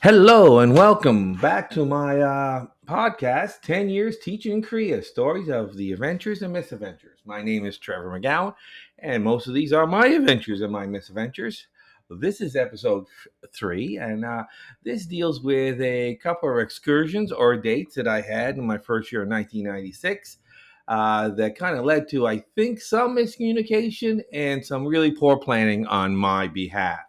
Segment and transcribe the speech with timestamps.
[0.00, 5.76] Hello and welcome back to my uh, podcast, 10 Years Teaching in Korea Stories of
[5.76, 7.18] the Adventures and Misadventures.
[7.24, 8.54] My name is Trevor McGowan,
[9.00, 11.66] and most of these are my adventures and my misadventures.
[12.10, 13.06] This is episode
[13.52, 14.44] three, and uh,
[14.84, 19.10] this deals with a couple of excursions or dates that I had in my first
[19.10, 20.38] year of 1996
[20.86, 25.88] uh, that kind of led to, I think, some miscommunication and some really poor planning
[25.88, 27.00] on my behalf.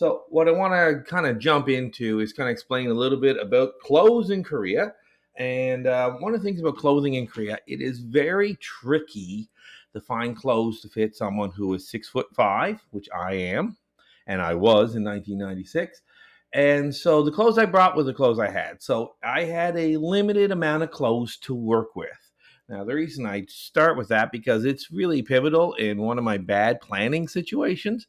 [0.00, 3.20] So, what I want to kind of jump into is kind of explain a little
[3.20, 4.94] bit about clothes in Korea.
[5.36, 9.50] And uh, one of the things about clothing in Korea, it is very tricky
[9.92, 13.76] to find clothes to fit someone who is six foot five, which I am,
[14.26, 16.00] and I was in 1996.
[16.54, 18.82] And so the clothes I brought were the clothes I had.
[18.82, 22.08] So I had a limited amount of clothes to work with.
[22.70, 26.38] Now, the reason I start with that because it's really pivotal in one of my
[26.38, 28.06] bad planning situations.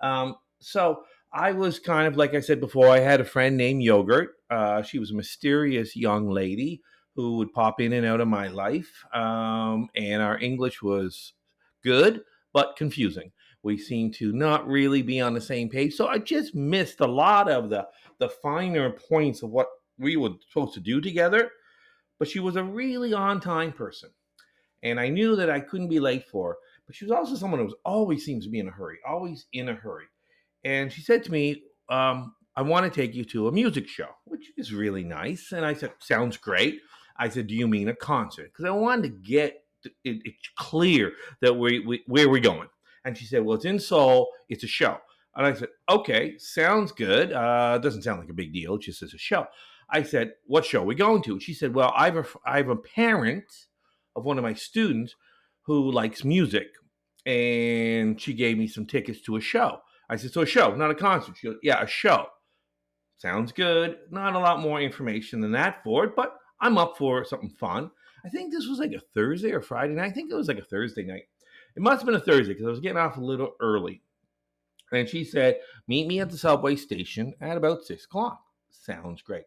[0.00, 2.88] Um, so I was kind of like I said before.
[2.88, 4.36] I had a friend named Yogurt.
[4.48, 6.82] Uh, she was a mysterious young lady
[7.14, 11.32] who would pop in and out of my life, um, and our English was
[11.82, 13.32] good but confusing.
[13.62, 17.06] We seemed to not really be on the same page, so I just missed a
[17.06, 17.86] lot of the
[18.18, 19.68] the finer points of what
[19.98, 21.50] we were supposed to do together.
[22.18, 24.10] But she was a really on time person,
[24.82, 26.56] and I knew that I couldn't be late for her.
[26.86, 29.46] But she was also someone who was always seems to be in a hurry, always
[29.52, 30.06] in a hurry
[30.66, 34.08] and she said to me, um, I want to take you to a music show,
[34.24, 35.52] which is really nice.
[35.52, 36.80] And I said, Sounds great.
[37.16, 38.46] I said, Do you mean a concert?
[38.52, 39.92] Because I wanted to get it,
[40.24, 42.68] it clear that we, we where we're going.
[43.04, 44.98] And she said, Well, it's in Seoul, it's a show.
[45.36, 47.32] And I said, Okay, sounds good.
[47.32, 49.46] Uh, doesn't sound like a big deal, it just is a show.
[49.90, 51.38] I said, What show are we going to?
[51.38, 53.44] She said, Well, I have a, I have a parent
[54.16, 55.14] of one of my students
[55.62, 56.68] who likes music.
[57.24, 59.80] And she gave me some tickets to a show.
[60.08, 61.36] I said, so a show, not a concert.
[61.36, 62.26] She goes, yeah, a show.
[63.16, 63.98] Sounds good.
[64.10, 67.90] Not a lot more information than that for it, but I'm up for something fun.
[68.24, 70.10] I think this was like a Thursday or Friday night.
[70.10, 71.24] I think it was like a Thursday night.
[71.76, 74.02] It must have been a Thursday because I was getting off a little early.
[74.92, 75.58] And she said,
[75.88, 78.40] meet me at the subway station at about six o'clock.
[78.70, 79.44] Sounds great.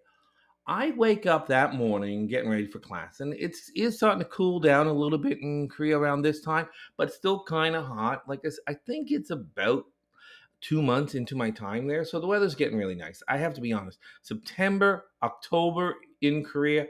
[0.67, 4.59] I wake up that morning getting ready for class, and it's is starting to cool
[4.59, 8.21] down a little bit in Korea around this time, but still kind of hot.
[8.27, 9.85] Like I, I think it's about
[10.61, 12.03] two months into my time there.
[12.03, 13.21] So the weather's getting really nice.
[13.27, 13.99] I have to be honest.
[14.21, 16.87] September, October in Korea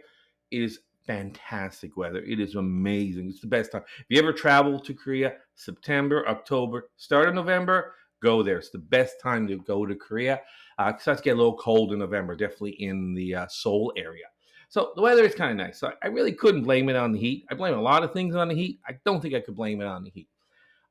[0.52, 2.19] is fantastic weather.
[2.19, 3.30] It is amazing.
[3.30, 3.84] It's the best time.
[4.00, 8.57] If you ever travel to Korea, September, October, start of November, go there.
[8.57, 10.41] It's the best time to go to Korea.
[10.78, 13.91] Uh, it starts to get a little cold in November, definitely in the uh, Seoul
[13.97, 14.25] area.
[14.69, 15.80] So the weather is kind of nice.
[15.80, 17.46] So I really couldn't blame it on the heat.
[17.50, 18.80] I blame a lot of things on the heat.
[18.88, 20.28] I don't think I could blame it on the heat.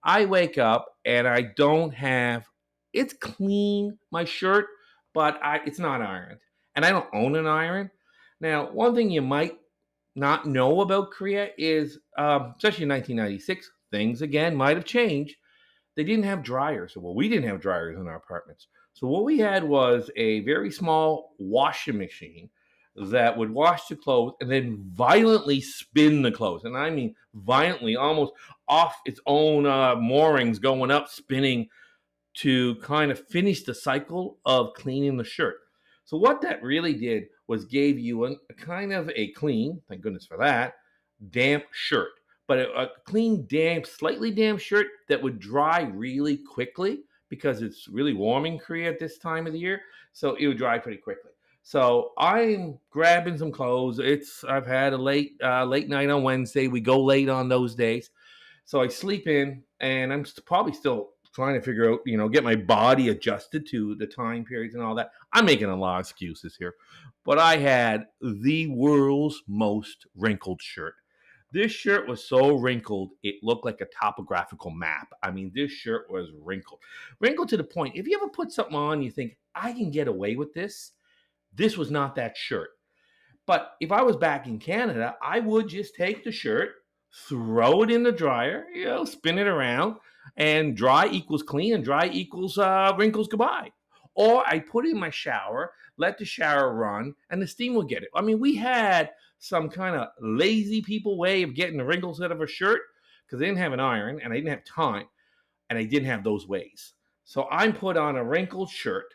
[0.02, 2.44] I wake up and I don't have
[2.92, 4.66] it's clean, my shirt,
[5.14, 6.40] but I, it's not ironed.
[6.74, 7.90] And I don't own an iron.
[8.40, 9.58] Now, one thing you might
[10.14, 15.36] not know about Korea is, um, especially in 1996, things again might have changed.
[15.96, 16.94] They didn't have dryers.
[16.96, 18.68] Well, we didn't have dryers in our apartments.
[18.92, 22.50] So what we had was a very small washing machine
[22.96, 26.64] that would wash the clothes and then violently spin the clothes.
[26.64, 28.32] And I mean violently, almost
[28.66, 31.68] off its own uh, moorings, going up, spinning
[32.38, 35.56] to kind of finish the cycle of cleaning the shirt.
[36.04, 40.02] So what that really did was gave you a, a kind of a clean, thank
[40.02, 40.74] goodness for that,
[41.30, 42.10] damp shirt.
[42.46, 47.88] But a, a clean, damp, slightly damp shirt that would dry really quickly because it's
[47.88, 49.82] really warm in Korea at this time of the year.
[50.12, 51.32] So it would dry pretty quickly.
[51.62, 53.98] So I'm grabbing some clothes.
[53.98, 56.68] It's I've had a late uh, late night on Wednesday.
[56.68, 58.10] We go late on those days.
[58.64, 62.42] So I sleep in, and I'm probably still trying to figure out, you know, get
[62.42, 65.12] my body adjusted to the time periods and all that.
[65.32, 66.74] I'm making a lot of excuses here,
[67.24, 70.94] but I had the world's most wrinkled shirt.
[71.52, 75.12] This shirt was so wrinkled, it looked like a topographical map.
[75.22, 76.80] I mean, this shirt was wrinkled.
[77.20, 80.08] Wrinkled to the point, if you ever put something on, you think, I can get
[80.08, 80.90] away with this,
[81.54, 82.70] this was not that shirt.
[83.46, 86.70] But if I was back in Canada, I would just take the shirt,
[87.28, 89.98] throw it in the dryer, you know, spin it around,
[90.36, 93.70] and dry equals clean and dry equals uh, wrinkles goodbye.
[94.14, 97.84] Or I put it in my shower, let the shower run, and the steam will
[97.84, 98.08] get it.
[98.14, 102.32] I mean, we had some kind of lazy people way of getting the wrinkles out
[102.32, 102.80] of a shirt
[103.24, 105.06] because they didn't have an iron and I didn't have time
[105.70, 106.94] and I didn't have those ways.
[107.24, 109.14] So I'm put on a wrinkled shirt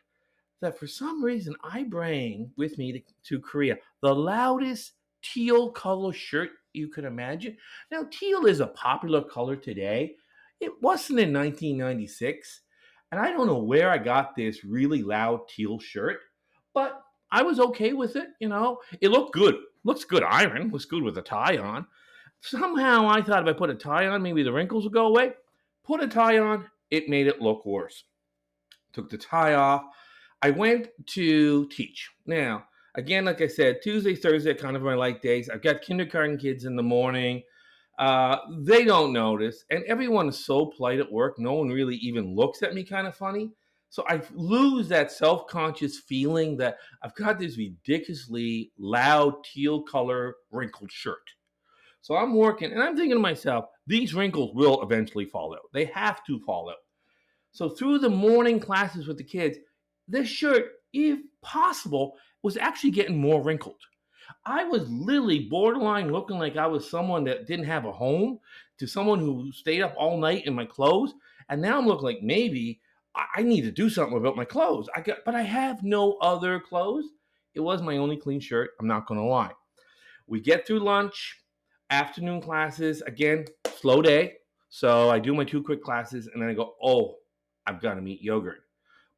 [0.61, 6.13] that for some reason I bring with me to, to Korea the loudest teal color
[6.13, 7.57] shirt you could imagine.
[7.91, 10.15] Now, teal is a popular color today,
[10.63, 12.61] it wasn't in 1996.
[13.11, 16.19] And I don't know where I got this really loud teal shirt,
[16.73, 17.01] but
[17.31, 18.29] I was okay with it.
[18.39, 19.55] You know, it looked good.
[19.83, 20.69] Looks good iron.
[20.69, 21.85] Looks good with a tie on.
[22.41, 25.33] Somehow I thought if I put a tie on, maybe the wrinkles would go away.
[25.83, 28.03] Put a tie on, it made it look worse.
[28.93, 29.83] Took the tie off.
[30.41, 32.09] I went to teach.
[32.25, 32.65] Now,
[32.95, 35.49] again, like I said, Tuesday, Thursday kind of my light days.
[35.49, 37.43] I've got kindergarten kids in the morning.
[37.99, 41.37] Uh, they don't notice, and everyone is so polite at work.
[41.37, 43.51] No one really even looks at me kind of funny.
[43.89, 50.37] So I lose that self conscious feeling that I've got this ridiculously loud teal color
[50.49, 51.29] wrinkled shirt.
[52.01, 55.69] So I'm working and I'm thinking to myself, these wrinkles will eventually fall out.
[55.73, 56.77] They have to fall out.
[57.51, 59.57] So through the morning classes with the kids,
[60.07, 63.79] this shirt, if possible, was actually getting more wrinkled.
[64.45, 68.39] I was literally borderline looking like I was someone that didn't have a home
[68.79, 71.13] to someone who stayed up all night in my clothes.
[71.49, 72.79] And now I'm looking like maybe
[73.15, 74.89] I need to do something about my clothes.
[74.95, 77.05] I got, but I have no other clothes.
[77.53, 78.71] It was my only clean shirt.
[78.79, 79.51] I'm not going to lie.
[80.27, 81.41] We get through lunch,
[81.89, 83.01] afternoon classes.
[83.03, 83.45] Again,
[83.79, 84.33] slow day.
[84.69, 87.17] So I do my two quick classes and then I go, oh,
[87.67, 88.63] I've got to meet yogurt.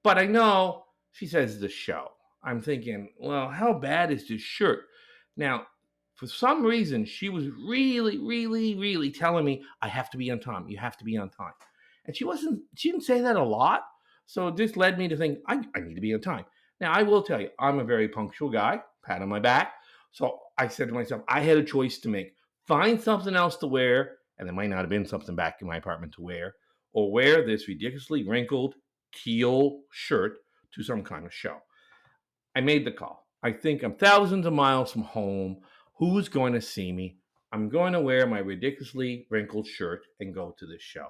[0.04, 2.12] But I know she says the show.
[2.44, 4.88] I'm thinking, well, how bad is this shirt?
[5.37, 5.67] Now,
[6.15, 10.39] for some reason, she was really, really, really telling me I have to be on
[10.39, 10.67] time.
[10.69, 11.53] You have to be on time.
[12.05, 13.81] And she wasn't, she didn't say that a lot.
[14.25, 16.45] So this led me to think, I, I need to be on time.
[16.79, 19.73] Now, I will tell you, I'm a very punctual guy, pat on my back.
[20.11, 22.35] So I said to myself, I had a choice to make
[22.65, 25.77] find something else to wear, and there might not have been something back in my
[25.77, 26.55] apartment to wear,
[26.93, 28.75] or wear this ridiculously wrinkled
[29.13, 30.37] teal shirt
[30.73, 31.57] to some kind of show.
[32.55, 33.25] I made the call.
[33.45, 35.57] I think I'm thousands of miles from home.
[35.95, 37.18] Who's going to see me?
[37.51, 41.07] I'm going to wear my ridiculously wrinkled shirt and go to this show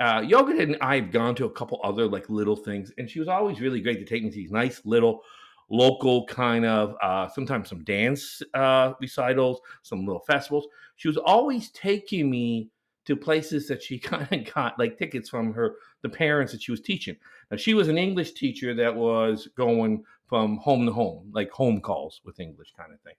[0.00, 3.20] uh, Yoga and I have gone to a couple other like little things, and she
[3.20, 5.22] was always really great to take me to these nice little
[5.70, 10.66] local kind of uh, sometimes some dance uh, recitals, some little festivals.
[10.96, 12.70] She was always taking me
[13.06, 16.72] to places that she kind of got like tickets from her the parents that she
[16.72, 17.16] was teaching.
[17.50, 21.80] Now she was an English teacher that was going from home to home, like home
[21.80, 23.14] calls with English kind of thing.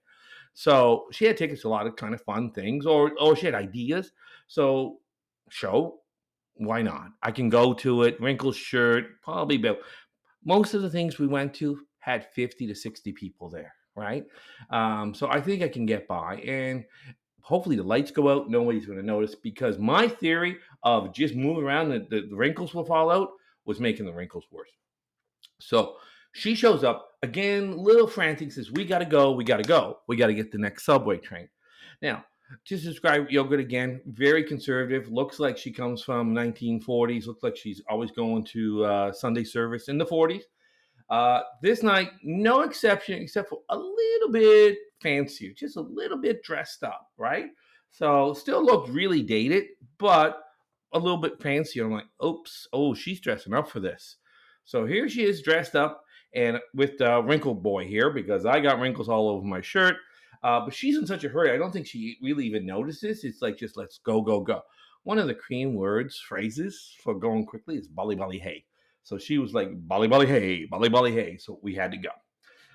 [0.54, 3.46] So she had tickets to a lot of kind of fun things, or or she
[3.46, 4.12] had ideas.
[4.46, 4.98] So
[5.48, 6.00] show
[6.56, 7.08] why not?
[7.22, 9.78] I can go to it, wrinkled shirt, probably about
[10.44, 14.24] most of the things we went to had 50 to 60 people there, right?
[14.70, 16.36] Um, so I think I can get by.
[16.36, 16.84] And
[17.40, 21.64] hopefully the lights go out, nobody's going to notice because my theory of just moving
[21.64, 23.30] around, the, the, the wrinkles will fall out,
[23.64, 24.70] was making the wrinkles worse.
[25.58, 25.96] So
[26.36, 30.00] she shows up again, little frantic, says, We got to go, we got to go,
[30.06, 31.48] we got to get the next subway train.
[32.02, 32.24] Now,
[32.66, 35.08] to describe yogurt again, very conservative.
[35.08, 37.26] Looks like she comes from 1940s.
[37.26, 40.42] Looks like she's always going to uh, Sunday service in the 40s.
[41.08, 46.42] Uh, this night, no exception except for a little bit fancier, just a little bit
[46.42, 47.46] dressed up, right?
[47.92, 49.64] So still looked really dated,
[49.96, 50.42] but
[50.92, 51.86] a little bit fancier.
[51.86, 54.16] I'm like, oops, oh, she's dressing up for this.
[54.64, 56.02] So here she is dressed up
[56.34, 59.96] and with the wrinkle boy here because I got wrinkles all over my shirt.
[60.42, 61.50] Uh, but she's in such a hurry.
[61.50, 63.24] I don't think she really even notices.
[63.24, 64.62] It's like just let's go, go, go.
[65.02, 68.64] One of the Korean words, phrases for going quickly is bally, bally, hey.
[69.02, 71.36] So she was like, bally, bally, hey, bally, bally, hey.
[71.36, 72.10] So we had to go.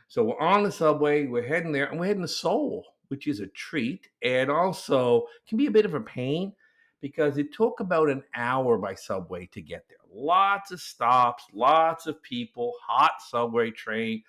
[0.07, 3.41] So we're on the subway, we're heading there, and we're heading to Seoul, which is
[3.41, 6.53] a treat and also can be a bit of a pain
[7.01, 9.97] because it took about an hour by subway to get there.
[10.13, 14.23] Lots of stops, lots of people, hot subway train.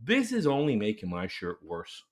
[0.00, 2.04] This is only making my shirt worse.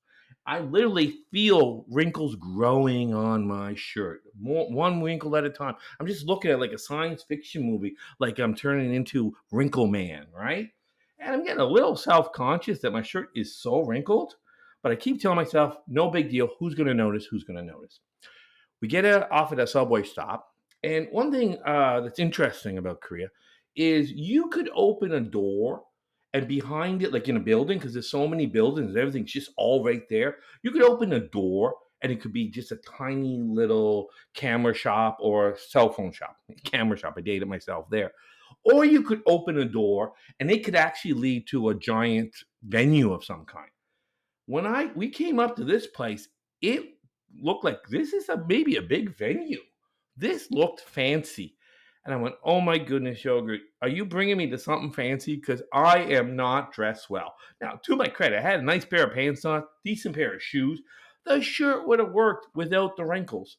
[0.47, 5.75] I literally feel wrinkles growing on my shirt, More, one wrinkle at a time.
[5.99, 10.27] I'm just looking at like a science fiction movie, like I'm turning into Wrinkle Man,
[10.35, 10.69] right?
[11.19, 14.37] And I'm getting a little self conscious that my shirt is so wrinkled,
[14.83, 16.49] but I keep telling myself, no big deal.
[16.59, 17.27] Who's going to notice?
[17.27, 18.01] Who's going to notice?
[18.81, 20.49] We get off at a subway stop.
[20.83, 23.29] And one thing uh, that's interesting about Korea
[23.77, 25.83] is you could open a door
[26.33, 29.85] and behind it, like in a building, because there's so many buildings, everything's just all
[29.85, 30.37] right there.
[30.63, 35.19] You could open a door and it could be just a tiny little camera shop
[35.21, 36.37] or cell phone shop.
[36.65, 38.13] Camera shop, I dated myself there.
[38.65, 43.13] Or you could open a door and it could actually lead to a giant venue
[43.13, 43.71] of some kind.
[44.47, 46.29] When I we came up to this place,
[46.61, 46.95] it
[47.41, 49.61] looked like this is a maybe a big venue.
[50.17, 51.57] This looked fancy.
[52.05, 55.37] And I went, oh my goodness, yogurt, are you bringing me to something fancy?
[55.37, 57.35] Because I am not dressed well.
[57.61, 60.43] Now, to my credit, I had a nice pair of pants on, decent pair of
[60.43, 60.81] shoes.
[61.27, 63.59] The shirt would have worked without the wrinkles,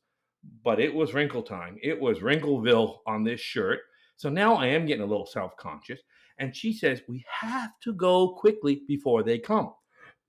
[0.63, 1.77] but it was wrinkle time.
[1.83, 3.79] It was Wrinkleville on this shirt.
[4.17, 5.99] So now I am getting a little self conscious.
[6.39, 9.73] And she says, we have to go quickly before they come.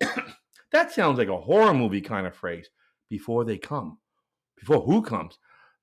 [0.73, 2.69] that sounds like a horror movie kind of phrase.
[3.13, 3.99] Before they come.
[4.59, 5.37] Before who comes?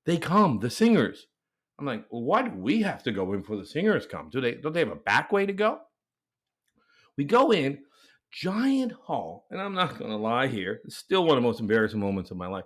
[0.07, 1.27] They come, the singers.
[1.77, 4.31] I'm like, well, why do we have to go in before the singers come?
[4.31, 5.77] Do they don't they have a back way to go?
[7.19, 7.83] We go in,
[8.31, 12.00] giant hall, and I'm not gonna lie here, it's still one of the most embarrassing
[12.00, 12.65] moments of my life.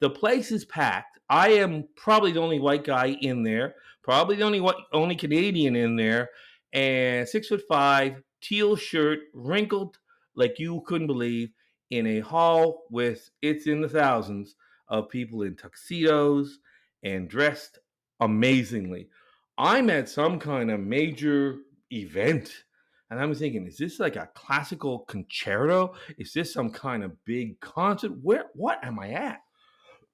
[0.00, 1.18] The place is packed.
[1.28, 5.76] I am probably the only white guy in there, probably the only white, only Canadian
[5.76, 6.30] in there,
[6.72, 9.98] and six foot five, teal shirt, wrinkled
[10.34, 11.50] like you couldn't believe,
[11.90, 14.56] in a hall with it's in the thousands
[14.88, 16.58] of people in tuxedos
[17.02, 17.78] and dressed
[18.20, 19.08] amazingly.
[19.56, 21.58] I'm at some kind of major
[21.92, 22.64] event.
[23.10, 25.94] And I'm thinking, is this like a classical concerto?
[26.18, 28.12] Is this some kind of big concert?
[28.22, 29.40] Where what am I at?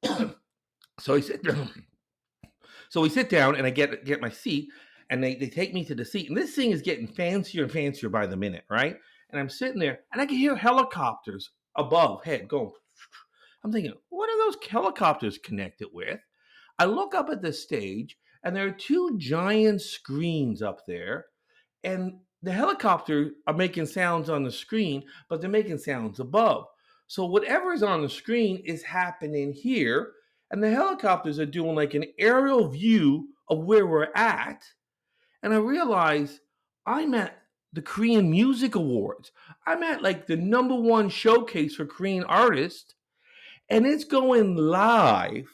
[1.00, 1.70] so I sit down.
[2.90, 4.68] So we sit down and I get get my seat
[5.10, 6.28] and they, they take me to the seat.
[6.28, 8.96] And this thing is getting fancier and fancier by the minute, right?
[9.30, 12.72] And I'm sitting there and I can hear helicopters above head going.
[13.64, 16.20] I'm thinking, what are those helicopters connected with?
[16.78, 21.26] I look up at the stage and there are two giant screens up there.
[21.82, 26.66] And the helicopter are making sounds on the screen, but they're making sounds above.
[27.06, 30.12] So whatever is on the screen is happening here,
[30.50, 34.62] and the helicopters are doing like an aerial view of where we're at.
[35.42, 36.40] And I realize
[36.86, 37.43] I'm at
[37.74, 39.32] the Korean Music Awards.
[39.66, 42.94] I'm at like the number one showcase for Korean artists,
[43.68, 45.50] and it's going live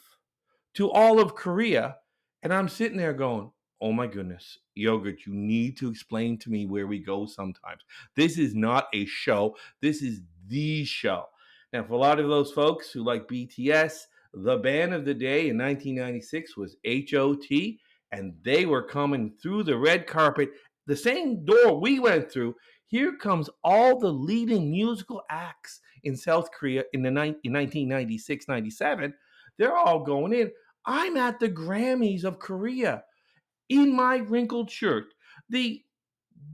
[0.75, 1.97] to all of Korea.
[2.43, 3.51] And I'm sitting there going,
[3.81, 7.81] oh my goodness, yogurt, you need to explain to me where we go sometimes.
[8.15, 11.25] This is not a show, this is the show.
[11.73, 14.01] Now, for a lot of those folks who like BTS,
[14.33, 17.77] the band of the day in 1996 was HOT,
[18.11, 20.51] and they were coming through the red carpet,
[20.91, 22.53] the same door we went through.
[22.87, 29.13] Here comes all the leading musical acts in South Korea in the in 1996 97.
[29.57, 30.51] They're all going in.
[30.85, 33.05] I'm at the Grammys of Korea
[33.69, 35.05] in my wrinkled shirt,
[35.49, 35.81] the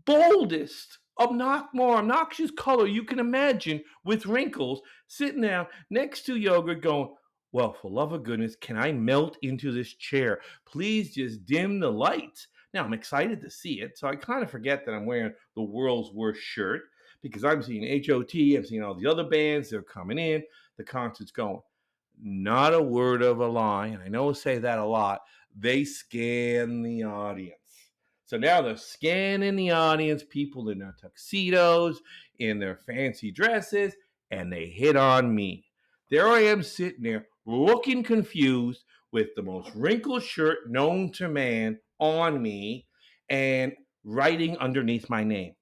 [0.06, 6.84] boldest, obnox- more obnoxious color you can imagine with wrinkles, sitting down next to yogurt
[6.84, 7.10] going,
[7.54, 10.42] well, for love of goodness, can I melt into this chair?
[10.68, 12.48] Please just dim the lights.
[12.74, 15.62] Now, I'm excited to see it, so I kind of forget that I'm wearing the
[15.62, 16.82] world's worst shirt
[17.22, 20.44] because I'm seeing HOT, I'm seeing all the other bands, they're coming in,
[20.78, 21.62] the concert's going.
[22.22, 25.22] Not a word of a lie, and I know I say that a lot,
[25.56, 27.54] they scan the audience.
[28.26, 32.02] So now they're scanning the audience, people in their tuxedos,
[32.40, 33.96] in their fancy dresses,
[34.32, 35.66] and they hit on me.
[36.12, 41.80] There I am sitting there looking confused with the most wrinkled shirt known to man
[42.00, 42.86] on me
[43.30, 43.74] and
[44.04, 45.54] writing underneath my name.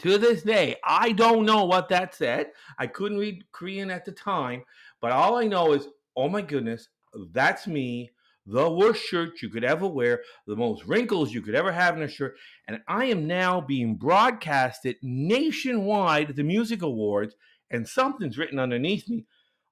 [0.00, 2.48] To this day, I don't know what that said.
[2.78, 4.64] I couldn't read Korean at the time,
[5.00, 6.88] but all I know is, oh my goodness,
[7.32, 8.10] that's me
[8.46, 12.02] the worst shirt you could ever wear, the most wrinkles you could ever have in
[12.02, 12.36] a shirt.
[12.68, 17.34] And I am now being broadcasted nationwide at the Music Awards,
[17.70, 19.26] and something's written underneath me.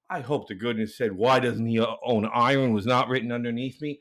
[0.08, 2.72] I hope the goodness said, Why doesn't he uh, own iron?
[2.72, 4.00] was not written underneath me.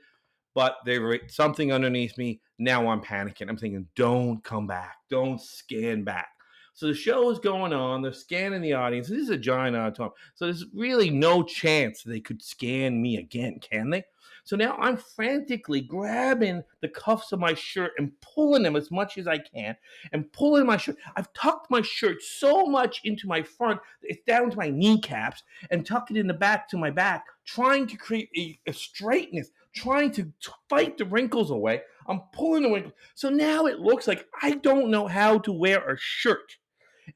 [0.53, 2.41] But they wrote something underneath me.
[2.59, 3.49] Now I'm panicking.
[3.49, 4.97] I'm thinking, Don't come back.
[5.09, 6.27] Don't scan back.
[6.73, 8.01] So the show is going on.
[8.01, 9.09] They're scanning the audience.
[9.09, 10.13] This is a giant auditorium.
[10.35, 14.03] So there's really no chance they could scan me again, can they?
[14.43, 19.17] So now I'm frantically grabbing the cuffs of my shirt and pulling them as much
[19.17, 19.75] as I can
[20.13, 20.97] and pulling my shirt.
[21.15, 25.85] I've tucked my shirt so much into my front, it's down to my kneecaps, and
[25.85, 30.11] tuck it in the back to my back, trying to create a, a straightness, trying
[30.11, 30.31] to
[30.69, 31.81] fight the wrinkles away.
[32.07, 32.93] I'm pulling the wrinkles.
[33.15, 36.57] So now it looks like I don't know how to wear a shirt.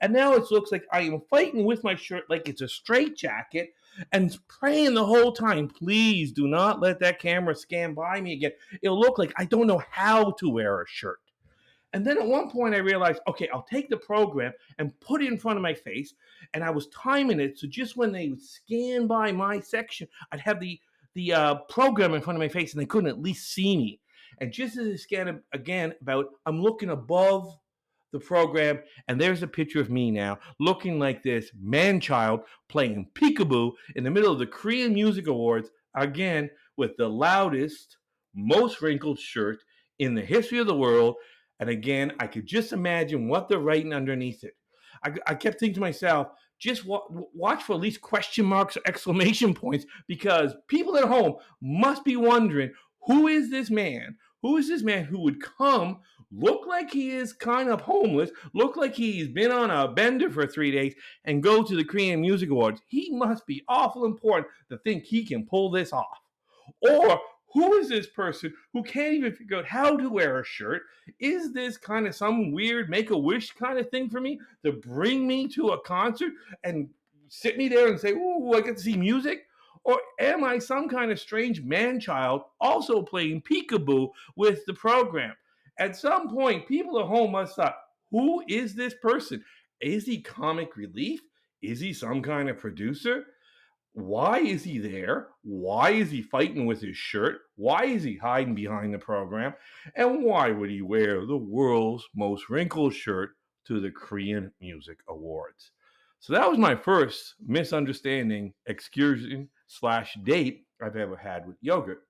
[0.01, 3.15] And now it looks like I am fighting with my shirt like it's a straight
[3.15, 3.69] jacket
[4.11, 8.51] and praying the whole time, please do not let that camera scan by me again.
[8.81, 11.19] It'll look like I don't know how to wear a shirt.
[11.93, 15.31] And then at one point I realized, okay, I'll take the program and put it
[15.31, 16.13] in front of my face.
[16.53, 20.41] And I was timing it so just when they would scan by my section, I'd
[20.41, 20.77] have the
[21.15, 23.99] the uh, program in front of my face and they couldn't at least see me.
[24.41, 27.57] And just as they scan again, about I'm looking above
[28.11, 33.07] the program, and there's a picture of me now looking like this man child playing
[33.13, 37.97] peekaboo in the middle of the Korean Music Awards, again with the loudest,
[38.33, 39.59] most wrinkled shirt
[39.99, 41.15] in the history of the world.
[41.59, 44.53] And again, I could just imagine what they're writing underneath it.
[45.05, 46.27] I, I kept thinking to myself,
[46.59, 51.35] just wa- watch for at least question marks or exclamation points because people at home
[51.61, 52.71] must be wondering
[53.05, 54.17] who is this man?
[54.41, 55.99] Who is this man who would come
[56.31, 60.45] look like he is kind of homeless, look like he's been on a bender for
[60.45, 60.93] three days,
[61.23, 62.81] and go to the Korean Music Awards.
[62.87, 66.19] He must be awful important to think he can pull this off.
[66.81, 67.19] Or
[67.55, 70.83] who is this person who can't even figure out how to wear a shirt?
[71.19, 74.73] Is this kind of some weird make a wish kind of thing for me to
[74.73, 76.33] bring me to a concert
[76.65, 76.89] and
[77.29, 79.45] sit me there and say, Oh, I get to see music?
[79.85, 85.33] Or am I some kind of strange man child also playing peekaboo with the program?
[85.79, 87.77] At some point, people at home must thought,
[88.11, 89.43] who is this person?
[89.79, 91.21] Is he comic relief?
[91.61, 93.27] Is he some kind of producer?
[93.95, 95.29] Why is he there?
[95.43, 97.39] Why is he fighting with his shirt?
[97.55, 99.53] Why is he hiding behind the program?
[99.95, 103.37] And why would he wear the world's most wrinkled shirt
[103.67, 105.71] to the Korean Music Awards?
[106.19, 112.01] So that was my first misunderstanding, excursion slash date I've ever had with yogurt.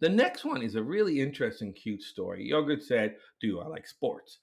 [0.00, 2.48] The next one is a really interesting, cute story.
[2.48, 4.38] Yogurt said, Do I like sports?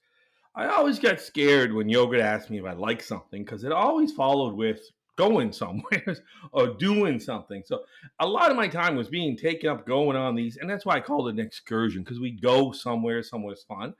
[0.54, 4.12] I always get scared when Yogurt asked me if I like something because it always
[4.12, 4.80] followed with
[5.16, 6.16] going somewhere
[6.52, 7.62] or doing something.
[7.64, 7.84] So
[8.20, 10.96] a lot of my time was being taken up going on these, and that's why
[10.96, 13.94] I called it an excursion because we go somewhere, somewhere's fun.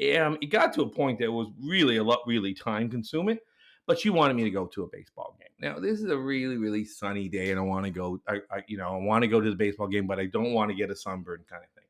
[0.00, 3.38] And it got to a point that was really a lot, really time consuming
[3.86, 5.48] but she wanted me to go to a baseball game.
[5.60, 8.20] Now, this is a really, really sunny day, and I want to go.
[8.28, 10.52] I, I you know, I want to go to the baseball game, but I don't
[10.52, 11.84] want to get a sunburn kind of thing.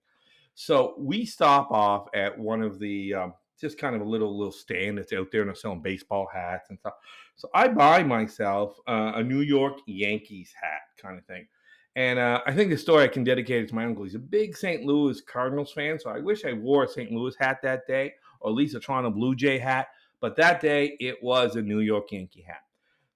[0.54, 4.52] So we stop off at one of the um, just kind of a little little
[4.52, 6.94] stand that's out there, and they're selling baseball hats and stuff.
[7.36, 11.46] So I buy myself uh, a New York Yankees hat, kind of thing.
[11.94, 14.04] And uh, I think the story I can dedicate it to my uncle.
[14.04, 14.84] He's a big St.
[14.84, 17.10] Louis Cardinals fan, so I wish I wore a St.
[17.10, 19.88] Louis hat that day, or at least a Toronto Blue Jay hat.
[20.20, 22.62] But that day, it was a New York Yankee hat.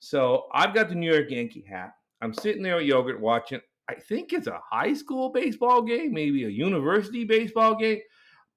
[0.01, 1.95] So I've got the New York Yankee hat.
[2.23, 3.61] I'm sitting there at yogurt watching.
[3.89, 8.01] I think it's a high school baseball game, maybe a university baseball game,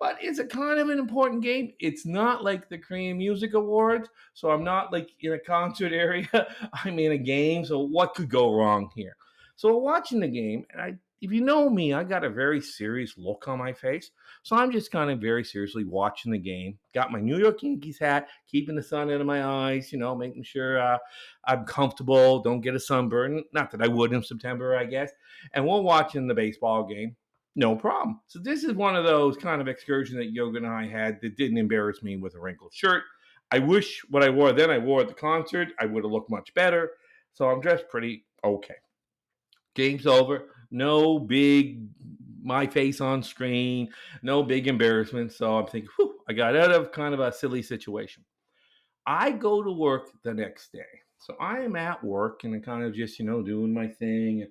[0.04, 1.72] but it's a kind of an important game.
[1.80, 6.28] It's not like the Korean Music Awards, so I'm not like in a concert area.
[6.84, 9.16] I'm in a game, so what could go wrong here?
[9.56, 13.18] So watching the game, and I if you know me, I got a very serious
[13.18, 14.12] look on my face.
[14.42, 16.78] So I'm just kind of very seriously watching the game.
[16.94, 20.16] Got my New York Yankees hat, keeping the sun out of my eyes, you know,
[20.16, 20.98] making sure uh,
[21.46, 23.42] I'm comfortable, don't get a sunburn.
[23.54, 25.12] Not that I would in September, I guess.
[25.54, 27.16] And we're watching the baseball game.
[27.56, 28.20] No problem.
[28.28, 31.38] So this is one of those kind of excursions that Yoga and I had that
[31.38, 33.04] didn't embarrass me with a wrinkled shirt.
[33.52, 35.70] I wish what I wore then I wore at the concert.
[35.80, 36.92] I would have looked much better.
[37.34, 38.76] So I'm dressed pretty okay.
[39.76, 41.88] Game's over no big
[42.44, 43.88] my face on screen,
[44.22, 45.32] no big embarrassment.
[45.32, 48.26] So I'm thinking, whew, I got out of kind of a silly situation.
[49.06, 50.82] I go to work the next day.
[51.26, 54.48] So I am at work and I'm kind of just, you know, doing my thing,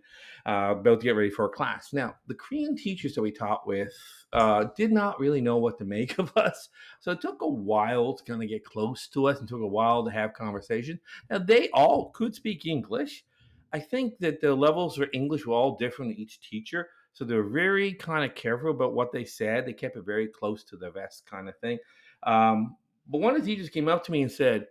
[0.47, 1.93] uh, about to get ready for a class.
[1.93, 3.93] Now, the Korean teachers that we taught with
[4.33, 6.71] uh, did not really know what to make of us.
[7.01, 9.67] So it took a while to kind of get close to us and took a
[9.67, 10.99] while to have conversation.
[11.29, 13.25] Now, they all could speak English,
[13.73, 16.91] I think that the levels of English were all different in each teacher.
[17.15, 19.67] So they're very kind of careful about what they said.
[19.67, 21.79] They kept it very close to the vest kind of thing.
[22.23, 22.77] Um,
[23.09, 24.67] but one of the teachers came up to me and said,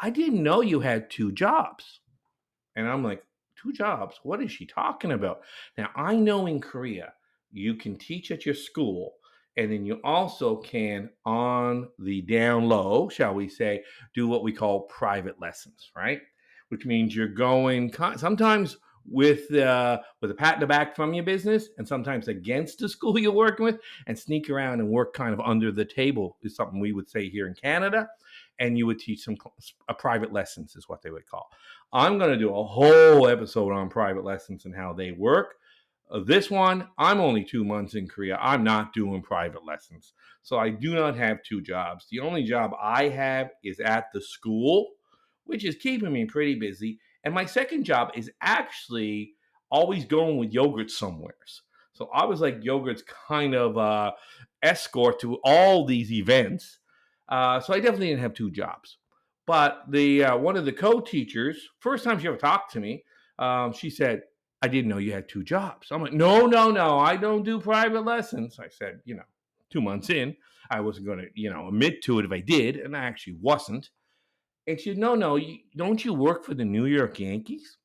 [0.00, 2.00] I didn't know you had two jobs.
[2.74, 3.22] And I'm like,
[3.60, 4.20] two jobs?
[4.22, 5.40] What is she talking about?
[5.78, 7.14] Now, I know in Korea,
[7.50, 9.14] you can teach at your school,
[9.56, 13.82] and then you also can, on the down low, shall we say,
[14.14, 16.20] do what we call private lessons, right?
[16.68, 18.78] which means you're going sometimes
[19.08, 22.88] with uh, with a pat in the back from your business, and sometimes against the
[22.96, 26.56] school you're working with, and sneak around and work kind of under the table is
[26.56, 28.08] something we would say here in Canada.
[28.58, 29.36] And you would teach some
[29.88, 31.48] a private lessons is what they would call.
[31.92, 35.56] I'm going to do a whole episode on private lessons and how they work.
[36.10, 38.38] Uh, this one, I'm only two months in Korea.
[38.40, 40.12] I'm not doing private lessons.
[40.42, 42.06] So I do not have two jobs.
[42.10, 44.92] The only job I have is at the school
[45.46, 46.98] which is keeping me pretty busy.
[47.24, 49.32] And my second job is actually
[49.70, 51.62] always going with yogurt somewheres.
[51.92, 54.12] So I was like yogurt's kind of uh,
[54.62, 56.78] escort to all these events.
[57.28, 58.98] Uh, so I definitely didn't have two jobs.
[59.46, 63.04] But the uh, one of the co-teachers, first time she ever talked to me,
[63.38, 64.22] um, she said,
[64.62, 67.60] "I didn't know you had two jobs." I'm like, "No, no, no, I don't do
[67.60, 69.22] private lessons." I said, "You know,
[69.70, 70.36] two months in,
[70.70, 73.38] I wasn't going to, you know, admit to it if I did, and I actually
[73.40, 73.90] wasn't."
[74.66, 77.78] And she said, No, no, you, don't you work for the New York Yankees?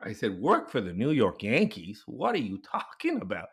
[0.00, 2.02] I said, Work for the New York Yankees?
[2.06, 3.48] What are you talking about?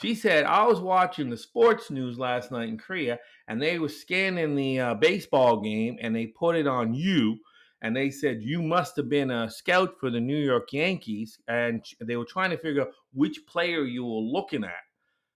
[0.00, 3.88] She said, I was watching the sports news last night in Korea and they were
[3.88, 7.38] scanning the uh, baseball game and they put it on you.
[7.82, 11.38] And they said, You must have been a scout for the New York Yankees.
[11.48, 14.70] And they were trying to figure out which player you were looking at.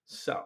[0.06, 0.42] So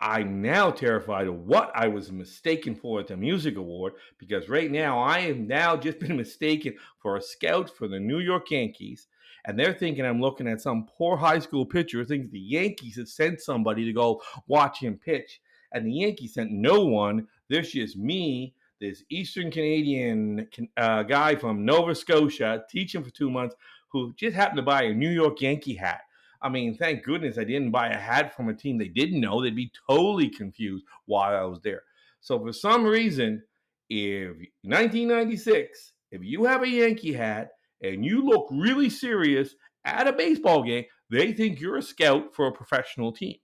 [0.00, 4.70] I'm now terrified of what I was mistaken for at the music award because right
[4.70, 9.08] now I am now just been mistaken for a scout for the New York Yankees.
[9.46, 12.96] And they're thinking I'm looking at some poor high school pitcher who thinks the Yankees
[12.96, 15.40] have sent somebody to go watch him pitch.
[15.72, 17.26] And the Yankees sent no one.
[17.48, 23.54] There's just me, this Eastern Canadian uh, guy from Nova Scotia, teaching for two months,
[23.88, 26.02] who just happened to buy a New York Yankee hat.
[26.40, 29.42] I mean, thank goodness I didn't buy a hat from a team they didn't know.
[29.42, 31.82] They'd be totally confused while I was there.
[32.20, 33.42] So for some reason,
[33.88, 34.28] if
[34.62, 37.50] 1996, if you have a Yankee hat
[37.82, 42.46] and you look really serious at a baseball game, they think you're a scout for
[42.46, 43.36] a professional team.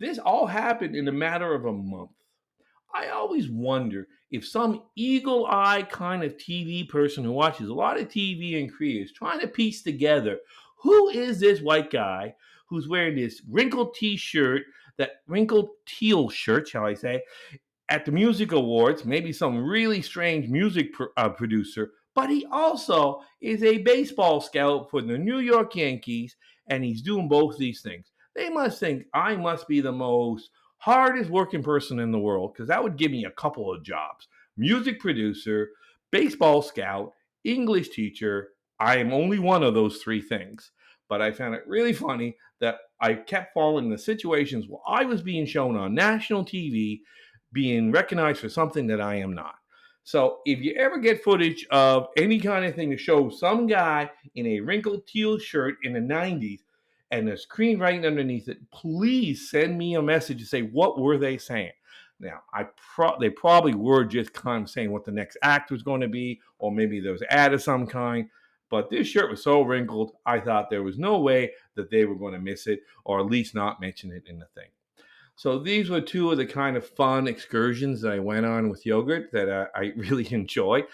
[0.00, 2.10] This all happened in a matter of a month.
[2.94, 7.98] I always wonder if some eagle eye kind of TV person who watches a lot
[7.98, 10.38] of TV Korea is trying to piece together
[10.82, 12.34] who is this white guy
[12.68, 14.62] who's wearing this wrinkled t-shirt,
[14.98, 17.22] that wrinkled teal shirt, shall I say,
[17.88, 23.22] at the music awards, maybe some really strange music pro- uh, producer, but he also
[23.40, 26.36] is a baseball scout for the New York Yankees,
[26.68, 28.12] and he's doing both these things.
[28.34, 32.68] They must think I must be the most hardest working person in the world because
[32.68, 35.70] that would give me a couple of jobs music producer,
[36.10, 37.12] baseball scout,
[37.44, 38.50] English teacher,
[38.82, 40.72] I am only one of those three things.
[41.08, 45.22] But I found it really funny that I kept falling into situations where I was
[45.22, 47.00] being shown on national TV,
[47.52, 49.56] being recognized for something that I am not.
[50.04, 54.10] So if you ever get footage of any kind of thing to show some guy
[54.34, 56.60] in a wrinkled teal shirt in the 90s
[57.12, 61.18] and a screen right underneath it, please send me a message to say what were
[61.18, 61.72] they saying.
[62.18, 65.82] Now, I pro- they probably were just kind of saying what the next act was
[65.82, 68.28] going to be, or maybe there was ad of some kind.
[68.70, 72.14] But this shirt was so wrinkled, I thought there was no way that they were
[72.14, 74.70] going to miss it or at least not mention it in the thing.
[75.36, 78.86] So these were two of the kind of fun excursions that I went on with
[78.86, 80.84] yogurt that uh, I really enjoy.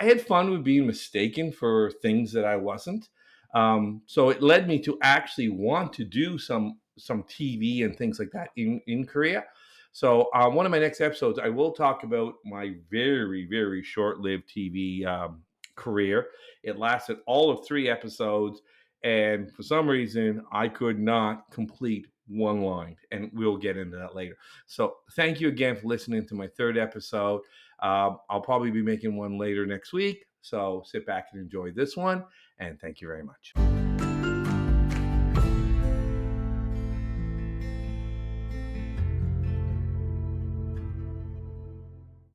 [0.00, 3.08] I had fun with being mistaken for things that I wasn't.
[3.54, 8.18] Um, so it led me to actually want to do some some TV and things
[8.18, 9.44] like that in in Korea.
[9.92, 14.20] So uh, one of my next episodes, I will talk about my very very short
[14.20, 15.42] lived TV um,
[15.74, 16.28] career.
[16.62, 18.62] It lasted all of three episodes,
[19.02, 24.14] and for some reason, I could not complete one line, and we'll get into that
[24.14, 24.36] later.
[24.66, 27.42] So, thank you again for listening to my third episode.
[27.82, 30.26] Uh, I'll probably be making one later next week.
[30.42, 32.24] So, sit back and enjoy this one,
[32.58, 33.69] and thank you very much.